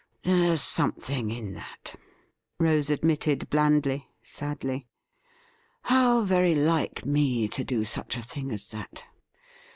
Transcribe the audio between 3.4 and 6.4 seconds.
blandly, sadly. 'How